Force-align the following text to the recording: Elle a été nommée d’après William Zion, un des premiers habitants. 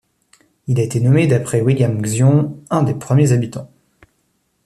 Elle 0.67 0.79
a 0.79 0.83
été 0.83 0.99
nommée 0.99 1.27
d’après 1.27 1.61
William 1.61 2.03
Zion, 2.03 2.59
un 2.71 2.81
des 2.81 2.95
premiers 2.95 3.33
habitants. 3.33 3.69